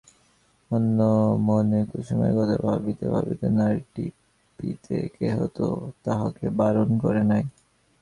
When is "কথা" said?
2.37-2.55